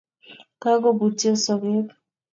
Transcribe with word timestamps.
Kagobutyo 0.61 1.31
sogeek 1.43 1.87